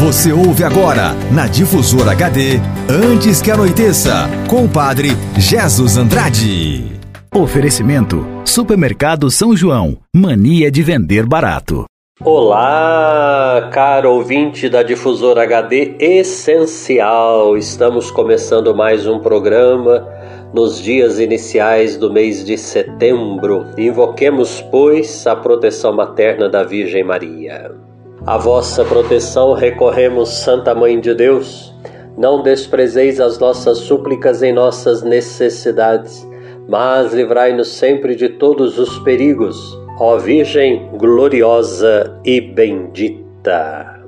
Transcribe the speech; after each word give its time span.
Você 0.00 0.32
ouve 0.32 0.64
agora, 0.64 1.12
na 1.30 1.46
Difusora 1.46 2.12
HD, 2.12 2.58
Antes 2.88 3.42
que 3.42 3.50
Anoiteça, 3.50 4.30
com 4.48 4.64
o 4.64 4.68
padre 4.68 5.10
Jesus 5.36 5.98
Andrade. 5.98 6.86
Oferecimento: 7.34 8.26
Supermercado 8.42 9.30
São 9.30 9.54
João. 9.54 9.98
Mania 10.16 10.70
de 10.70 10.82
vender 10.82 11.26
barato. 11.26 11.84
Olá, 12.24 13.68
caro 13.70 14.12
ouvinte 14.12 14.70
da 14.70 14.82
Difusora 14.82 15.42
HD 15.42 15.96
Essencial. 16.00 17.54
Estamos 17.58 18.10
começando 18.10 18.74
mais 18.74 19.06
um 19.06 19.18
programa 19.18 20.08
nos 20.54 20.80
dias 20.80 21.18
iniciais 21.18 21.98
do 21.98 22.10
mês 22.10 22.42
de 22.42 22.56
setembro. 22.56 23.66
Invoquemos, 23.76 24.62
pois, 24.70 25.26
a 25.26 25.36
proteção 25.36 25.92
materna 25.92 26.48
da 26.48 26.64
Virgem 26.64 27.04
Maria. 27.04 27.89
A 28.26 28.36
vossa 28.36 28.84
proteção 28.84 29.54
recorremos, 29.54 30.28
Santa 30.28 30.74
Mãe 30.74 31.00
de 31.00 31.14
Deus. 31.14 31.74
Não 32.18 32.42
desprezeis 32.42 33.18
as 33.18 33.38
nossas 33.38 33.78
súplicas 33.78 34.42
em 34.42 34.52
nossas 34.52 35.02
necessidades, 35.02 36.28
mas 36.68 37.14
livrai-nos 37.14 37.68
sempre 37.68 38.14
de 38.14 38.28
todos 38.28 38.78
os 38.78 38.98
perigos, 38.98 39.56
ó 39.98 40.18
Virgem 40.18 40.90
gloriosa 40.98 42.20
e 42.22 42.42
bendita. 42.42 43.98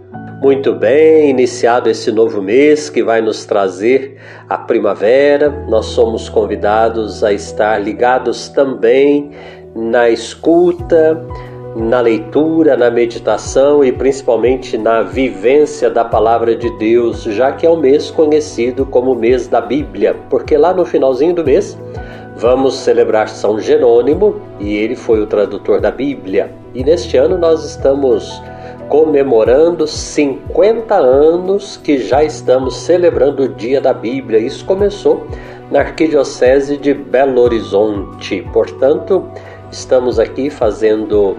Muito 0.42 0.74
bem, 0.74 1.30
iniciado 1.30 1.88
esse 1.88 2.12
novo 2.12 2.42
mês 2.42 2.90
que 2.90 3.02
vai 3.02 3.23
nos 3.23 3.46
trazer 3.46 4.18
a 4.46 4.59
primavera, 4.59 5.48
nós 5.68 5.87
somos 5.87 6.29
convidados 6.29 7.24
a 7.24 7.32
estar 7.32 7.79
ligados 7.79 8.51
também 8.51 9.30
na 9.74 10.10
escuta, 10.10 11.24
na 11.74 12.00
leitura, 12.00 12.76
na 12.76 12.90
meditação 12.90 13.82
e 13.82 13.90
principalmente 13.90 14.76
na 14.76 15.02
vivência 15.02 15.88
da 15.88 16.04
palavra 16.04 16.54
de 16.54 16.70
Deus, 16.78 17.22
já 17.22 17.52
que 17.52 17.66
é 17.66 17.70
o 17.70 17.76
mês 17.76 18.10
conhecido 18.10 18.84
como 18.84 19.14
mês 19.14 19.48
da 19.48 19.60
Bíblia, 19.60 20.14
porque 20.29 20.56
lá 20.56 20.74
no 20.74 20.84
finalzinho 20.84 21.34
do 21.34 21.45
mês 21.45 21.79
vamos 22.37 22.74
celebrar 22.74 23.29
São 23.29 23.59
Jerônimo 23.59 24.37
e 24.60 24.74
ele 24.76 24.96
foi 24.96 25.20
o 25.20 25.26
tradutor 25.26 25.80
da 25.80 25.90
Bíblia. 25.90 26.52
E 26.74 26.84
neste 26.84 27.16
ano 27.16 27.38
nós 27.38 27.64
estamos 27.64 28.42
comemorando 28.88 29.86
50 29.86 30.95
anos 30.95 31.79
que 31.79 31.98
já 31.98 32.23
estamos 32.23 32.76
celebrando 32.76 33.45
o 33.45 33.48
Dia 33.48 33.80
da 33.80 33.95
Bíblia. 33.95 34.38
Isso 34.38 34.64
começou 34.66 35.26
na 35.70 35.80
Arquidiocese 35.80 36.76
de 36.76 36.92
Belo 36.92 37.40
Horizonte. 37.40 38.46
Portanto, 38.52 39.26
estamos 39.70 40.18
aqui 40.18 40.51
fazendo 40.51 41.36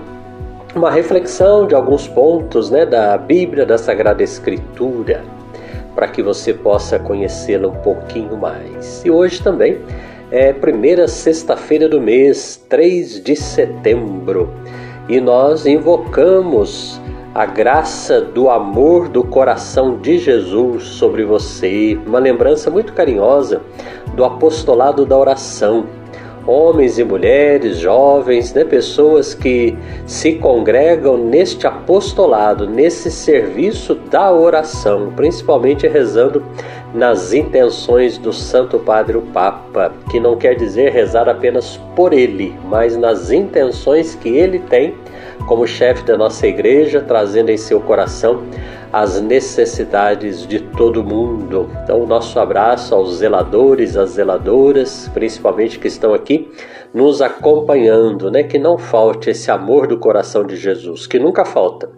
uma 0.75 0.89
reflexão 0.89 1.67
de 1.67 1.75
alguns 1.75 2.07
pontos 2.07 2.69
né, 2.69 2.85
da 2.85 3.17
Bíblia, 3.17 3.65
da 3.65 3.77
Sagrada 3.77 4.23
Escritura, 4.23 5.23
para 5.93 6.07
que 6.07 6.23
você 6.23 6.53
possa 6.53 6.97
conhecê-la 6.97 7.67
um 7.67 7.75
pouquinho 7.75 8.35
mais. 8.35 9.05
E 9.05 9.11
hoje 9.11 9.41
também 9.41 9.79
é 10.31 10.51
primeira 10.51 11.07
sexta-feira 11.07 11.87
do 11.87 12.01
mês, 12.01 12.63
3 12.67 13.23
de 13.23 13.35
setembro, 13.35 14.51
e 15.07 15.19
nós 15.21 15.67
invocamos 15.67 16.99
a 17.35 17.45
graça 17.45 18.21
do 18.21 18.49
amor 18.49 19.09
do 19.09 19.23
coração 19.23 19.97
de 19.97 20.17
Jesus 20.17 20.83
sobre 20.83 21.23
você, 21.23 21.99
uma 22.05 22.19
lembrança 22.19 22.71
muito 22.71 22.93
carinhosa 22.93 23.61
do 24.15 24.23
apostolado 24.23 25.05
da 25.05 25.17
oração 25.17 25.85
homens 26.45 26.99
e 26.99 27.03
mulheres, 27.03 27.77
jovens, 27.77 28.53
né, 28.53 28.63
pessoas 28.63 29.33
que 29.33 29.77
se 30.05 30.33
congregam 30.33 31.17
neste 31.17 31.65
apostolado, 31.65 32.67
nesse 32.67 33.09
serviço 33.09 33.95
da 33.95 34.31
oração, 34.31 35.11
principalmente 35.15 35.87
rezando 35.87 36.43
nas 36.93 37.33
intenções 37.33 38.17
do 38.17 38.31
Santo 38.31 38.77
Padre 38.77 39.17
o 39.17 39.21
Papa, 39.21 39.91
que 40.11 40.19
não 40.19 40.37
quer 40.37 40.55
dizer 40.55 40.91
rezar 40.91 41.27
apenas 41.27 41.79
por 41.95 42.13
ele, 42.13 42.53
mas 42.65 42.95
nas 42.95 43.31
intenções 43.31 44.15
que 44.15 44.29
ele 44.29 44.59
tem 44.59 44.93
como 45.47 45.65
chefe 45.67 46.03
da 46.03 46.17
nossa 46.17 46.47
igreja, 46.47 47.01
trazendo 47.01 47.49
em 47.49 47.57
seu 47.57 47.79
coração 47.81 48.43
as 48.93 49.19
necessidades 49.19 50.45
de 50.45 50.59
todo 50.59 51.03
mundo. 51.03 51.67
Então, 51.83 52.05
nosso 52.05 52.39
abraço 52.39 52.93
aos 52.93 53.15
zeladores, 53.15 53.97
às 53.97 54.11
zeladoras, 54.11 55.09
principalmente 55.11 55.79
que 55.79 55.87
estão 55.87 56.13
aqui 56.13 56.47
nos 56.93 57.19
acompanhando, 57.19 58.29
né? 58.29 58.43
Que 58.43 58.59
não 58.59 58.77
falte 58.77 59.31
esse 59.31 59.49
amor 59.49 59.87
do 59.87 59.97
coração 59.97 60.45
de 60.45 60.55
Jesus, 60.55 61.07
que 61.07 61.17
nunca 61.17 61.43
falta. 61.43 61.89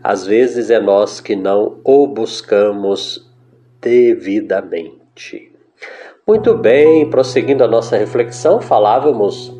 Às 0.00 0.24
vezes 0.24 0.70
é 0.70 0.78
nós 0.78 1.20
que 1.20 1.34
não 1.34 1.80
o 1.82 2.06
buscamos 2.06 3.28
devidamente. 3.80 5.50
Muito 6.24 6.56
bem, 6.56 7.10
prosseguindo 7.10 7.64
a 7.64 7.68
nossa 7.68 7.96
reflexão, 7.96 8.60
falávamos 8.60 9.52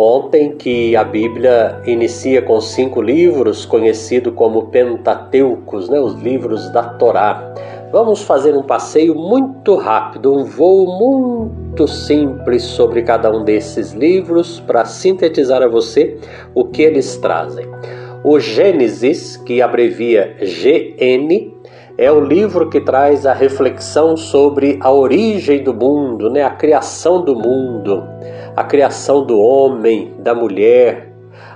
Ontem 0.00 0.52
que 0.52 0.94
a 0.94 1.02
Bíblia 1.02 1.82
inicia 1.84 2.40
com 2.40 2.60
cinco 2.60 3.02
livros, 3.02 3.66
conhecido 3.66 4.30
como 4.30 4.66
Pentateucos, 4.66 5.88
né, 5.88 5.98
os 5.98 6.14
livros 6.14 6.70
da 6.70 6.84
Torá. 6.84 7.52
Vamos 7.90 8.22
fazer 8.22 8.54
um 8.54 8.62
passeio 8.62 9.12
muito 9.16 9.74
rápido, 9.74 10.32
um 10.32 10.44
voo 10.44 10.86
muito 10.86 11.88
simples 11.88 12.62
sobre 12.62 13.02
cada 13.02 13.28
um 13.28 13.42
desses 13.42 13.90
livros 13.90 14.60
para 14.60 14.84
sintetizar 14.84 15.64
a 15.64 15.68
você 15.68 16.16
o 16.54 16.64
que 16.66 16.82
eles 16.82 17.16
trazem. 17.16 17.66
O 18.22 18.38
Gênesis, 18.38 19.36
que 19.36 19.60
abrevia 19.60 20.36
GN, 20.40 21.57
é 21.98 22.12
o 22.12 22.20
livro 22.20 22.70
que 22.70 22.80
traz 22.80 23.26
a 23.26 23.32
reflexão 23.32 24.16
sobre 24.16 24.78
a 24.80 24.92
origem 24.92 25.64
do 25.64 25.74
mundo, 25.74 26.30
né? 26.30 26.44
a 26.44 26.50
criação 26.50 27.24
do 27.24 27.34
mundo, 27.34 28.04
a 28.54 28.62
criação 28.62 29.26
do 29.26 29.36
homem, 29.36 30.14
da 30.20 30.32
mulher, 30.32 31.12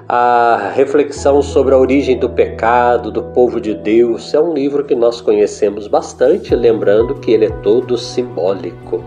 a 0.09 0.73
reflexão 0.75 1.41
sobre 1.43 1.73
a 1.73 1.79
origem 1.79 2.19
do 2.19 2.29
pecado, 2.29 3.13
do 3.13 3.23
povo 3.23 3.61
de 3.61 3.73
Deus. 3.73 4.35
É 4.35 4.41
um 4.41 4.53
livro 4.53 4.83
que 4.83 4.97
nós 4.97 5.21
conhecemos 5.21 5.87
bastante, 5.87 6.57
lembrando 6.57 7.15
que 7.15 7.31
ele 7.31 7.45
é 7.45 7.51
todo 7.63 7.97
simbólico. 7.97 9.01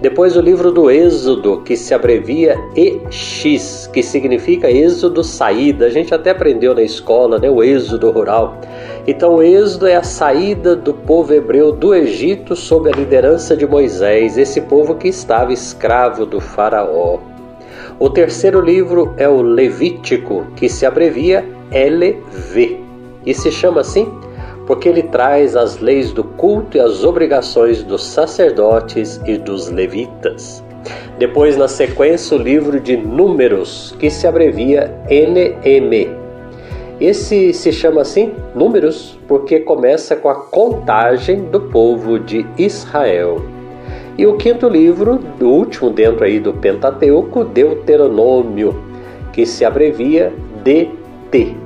Depois 0.00 0.34
o 0.36 0.40
livro 0.40 0.72
do 0.72 0.90
Êxodo, 0.90 1.62
que 1.62 1.76
se 1.76 1.94
abrevia 1.94 2.58
EX, 2.74 3.86
que 3.92 4.02
significa 4.02 4.70
Êxodo 4.70 5.22
saída. 5.22 5.86
A 5.86 5.90
gente 5.90 6.14
até 6.14 6.30
aprendeu 6.30 6.74
na 6.74 6.82
escola, 6.82 7.38
né, 7.38 7.50
o 7.50 7.62
Êxodo 7.62 8.10
rural. 8.10 8.58
Então, 9.06 9.36
o 9.36 9.42
Êxodo 9.42 9.86
é 9.86 9.96
a 9.96 10.02
saída 10.02 10.74
do 10.74 10.94
povo 10.94 11.34
hebreu 11.34 11.72
do 11.72 11.94
Egito 11.94 12.56
sob 12.56 12.90
a 12.90 12.96
liderança 12.96 13.56
de 13.56 13.66
Moisés, 13.66 14.38
esse 14.38 14.62
povo 14.62 14.94
que 14.94 15.08
estava 15.08 15.52
escravo 15.52 16.24
do 16.24 16.40
Faraó. 16.40 17.18
O 17.98 18.08
terceiro 18.08 18.60
livro 18.60 19.14
é 19.18 19.28
o 19.28 19.42
Levítico, 19.42 20.46
que 20.56 20.68
se 20.68 20.86
abrevia 20.86 21.44
LV, 21.70 22.80
e 23.26 23.34
se 23.34 23.52
chama 23.52 23.82
assim 23.82 24.10
porque 24.66 24.88
ele 24.88 25.02
traz 25.02 25.56
as 25.56 25.78
leis 25.78 26.12
do 26.12 26.24
culto 26.24 26.76
e 26.76 26.80
as 26.80 27.04
obrigações 27.04 27.82
dos 27.82 28.04
sacerdotes 28.04 29.20
e 29.26 29.36
dos 29.36 29.70
levitas. 29.70 30.64
Depois, 31.18 31.56
na 31.56 31.68
sequência, 31.68 32.36
o 32.36 32.40
livro 32.40 32.80
de 32.80 32.96
Números, 32.96 33.94
que 33.98 34.10
se 34.10 34.26
abrevia 34.26 34.90
NM. 35.08 36.23
Esse 37.00 37.52
se 37.52 37.72
chama 37.72 38.02
assim 38.02 38.32
Números 38.54 39.18
porque 39.26 39.60
começa 39.60 40.14
com 40.14 40.28
a 40.28 40.34
contagem 40.34 41.44
do 41.44 41.60
povo 41.60 42.18
de 42.18 42.46
Israel. 42.56 43.42
E 44.16 44.26
o 44.26 44.36
quinto 44.36 44.68
livro, 44.68 45.20
o 45.40 45.46
último 45.46 45.90
dentro 45.90 46.24
aí 46.24 46.38
do 46.38 46.52
Pentateuco, 46.52 47.44
Deuteronômio, 47.44 48.74
que 49.32 49.44
se 49.44 49.64
abrevia 49.64 50.32
DT 50.62 51.64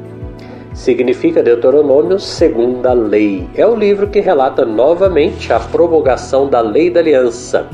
significa 0.78 1.43
Deuteronômio 1.43 2.21
segunda 2.21 2.93
lei. 2.93 3.49
É 3.56 3.67
o 3.67 3.75
livro 3.75 4.06
que 4.06 4.20
relata 4.20 4.64
novamente 4.64 5.53
a 5.53 5.58
promulgação 5.58 6.49
da 6.49 6.61
lei 6.61 6.88
da 6.88 7.00
aliança, 7.00 7.67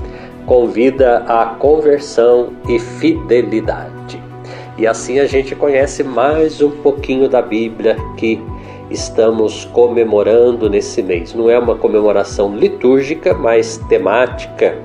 convida 0.47 1.19
à 1.29 1.45
conversão 1.59 2.55
e 2.67 2.79
fidelidade. 2.79 3.94
E 4.77 4.87
assim 4.87 5.21
a 5.21 5.27
gente 5.27 5.55
conhece 5.55 6.03
mais 6.03 6.61
um 6.61 6.71
pouquinho 6.71 7.29
da 7.29 7.41
Bíblia 7.41 7.97
que 8.17 8.41
estamos 8.91 9.65
comemorando 9.67 10.69
nesse 10.69 11.03
mês. 11.03 11.33
Não 11.33 11.49
é 11.49 11.59
uma 11.59 11.77
comemoração 11.77 12.57
litúrgica, 12.57 13.33
mas 13.33 13.79
temática 13.89 14.77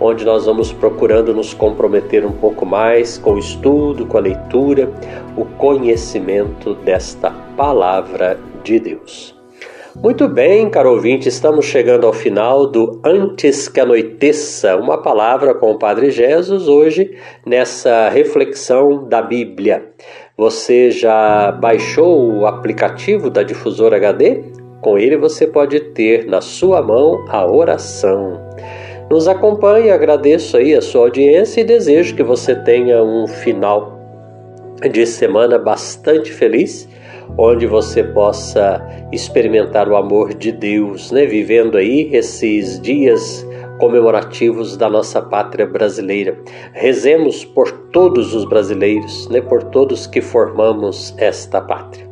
onde 0.00 0.24
nós 0.24 0.46
vamos 0.46 0.72
procurando 0.72 1.34
nos 1.34 1.52
comprometer 1.52 2.24
um 2.24 2.32
pouco 2.32 2.64
mais 2.64 3.18
com 3.18 3.34
o 3.34 3.38
estudo, 3.38 4.06
com 4.06 4.16
a 4.16 4.20
leitura, 4.20 4.92
o 5.36 5.44
conhecimento 5.44 6.74
desta 6.74 7.30
palavra 7.56 8.38
de 8.62 8.78
Deus. 8.78 9.37
Muito 10.00 10.28
bem, 10.28 10.70
caro 10.70 10.92
ouvinte, 10.92 11.28
estamos 11.28 11.66
chegando 11.66 12.06
ao 12.06 12.12
final 12.12 12.68
do 12.68 13.00
Antes 13.04 13.68
que 13.68 13.80
anoiteça, 13.80 14.76
uma 14.76 15.02
palavra 15.02 15.52
com 15.52 15.72
o 15.72 15.78
Padre 15.78 16.12
Jesus 16.12 16.68
hoje 16.68 17.16
nessa 17.44 18.08
reflexão 18.08 19.08
da 19.08 19.20
Bíblia. 19.20 19.86
Você 20.36 20.92
já 20.92 21.50
baixou 21.50 22.32
o 22.32 22.46
aplicativo 22.46 23.28
da 23.28 23.42
Difusora 23.42 23.96
HD? 23.96 24.44
Com 24.80 24.96
ele 24.96 25.16
você 25.16 25.48
pode 25.48 25.80
ter 25.80 26.26
na 26.26 26.40
sua 26.40 26.80
mão 26.80 27.24
a 27.28 27.44
oração. 27.44 28.40
Nos 29.10 29.26
acompanhe, 29.26 29.90
agradeço 29.90 30.56
aí 30.56 30.76
a 30.76 30.80
sua 30.80 31.06
audiência 31.06 31.60
e 31.60 31.64
desejo 31.64 32.14
que 32.14 32.22
você 32.22 32.54
tenha 32.54 33.02
um 33.02 33.26
final 33.26 33.98
de 34.80 35.04
semana 35.04 35.58
bastante 35.58 36.32
feliz, 36.32 36.88
onde 37.38 37.66
você 37.66 38.02
possa 38.02 38.84
experimentar 39.12 39.88
o 39.88 39.96
amor 39.96 40.34
de 40.34 40.50
Deus, 40.50 41.12
né? 41.12 41.24
Vivendo 41.24 41.78
aí 41.78 42.10
esses 42.12 42.80
dias 42.80 43.46
comemorativos 43.78 44.76
da 44.76 44.90
nossa 44.90 45.22
pátria 45.22 45.64
brasileira. 45.64 46.36
Rezemos 46.72 47.44
por 47.44 47.70
todos 47.92 48.34
os 48.34 48.44
brasileiros, 48.44 49.28
né? 49.28 49.40
Por 49.40 49.62
todos 49.62 50.06
que 50.06 50.20
formamos 50.20 51.14
esta 51.16 51.60
pátria. 51.60 52.08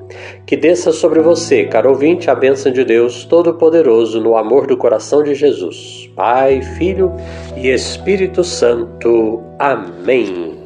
Que 0.47 0.57
desça 0.57 0.93
sobre 0.93 1.21
você, 1.21 1.65
caro 1.65 1.91
ouvinte, 1.91 2.31
a 2.31 2.35
bênção 2.35 2.71
de 2.71 2.85
Deus 2.85 3.25
Todo-Poderoso 3.25 4.21
no 4.21 4.37
amor 4.37 4.67
do 4.67 4.77
coração 4.77 5.23
de 5.23 5.35
Jesus. 5.35 6.09
Pai, 6.15 6.63
Filho 6.79 7.13
e 7.57 7.69
Espírito 7.69 8.45
Santo. 8.45 9.43
Amém. 9.59 10.66